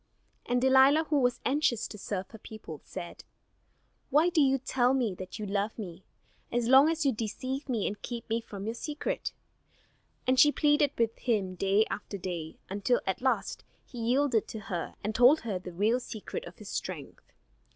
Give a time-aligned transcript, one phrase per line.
[0.47, 3.23] And Delilah, who was anxious to serve her people, said:
[4.09, 6.03] "Why do you tell me that you love me,
[6.51, 9.31] as long as you deceive me and keep from me your secret?"
[10.25, 14.95] And she pleaded with him day after day, until at last he yielded to her
[15.03, 17.31] and told her the real secret of his strength.